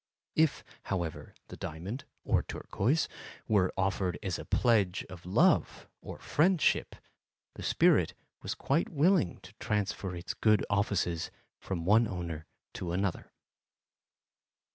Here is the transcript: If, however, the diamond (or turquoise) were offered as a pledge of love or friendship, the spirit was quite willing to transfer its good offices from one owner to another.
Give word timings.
If, 0.35 0.63
however, 0.85 1.35
the 1.49 1.55
diamond 1.55 2.05
(or 2.23 2.41
turquoise) 2.41 3.07
were 3.47 3.71
offered 3.77 4.17
as 4.23 4.39
a 4.39 4.45
pledge 4.45 5.05
of 5.11 5.27
love 5.27 5.87
or 6.01 6.17
friendship, 6.17 6.95
the 7.53 7.61
spirit 7.61 8.15
was 8.41 8.55
quite 8.55 8.89
willing 8.89 9.39
to 9.41 9.53
transfer 9.59 10.15
its 10.15 10.33
good 10.33 10.65
offices 10.71 11.29
from 11.59 11.85
one 11.85 12.07
owner 12.07 12.47
to 12.73 12.93
another. 12.93 13.31